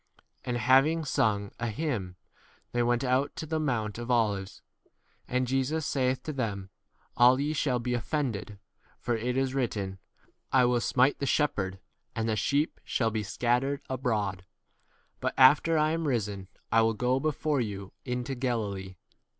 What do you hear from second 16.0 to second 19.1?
risen, I will go before you into 29 Galilee.